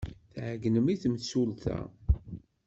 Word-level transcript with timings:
Tɛeyynem 0.33 0.87
i 0.93 0.95
temsulta. 1.01 1.77